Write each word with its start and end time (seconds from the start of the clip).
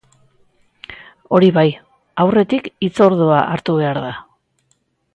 Hori 1.37 1.51
bai, 1.59 1.65
aurretik 2.25 2.73
hitzordua 2.87 3.45
hartu 3.55 3.81
behar 3.83 4.05
da. 4.09 4.13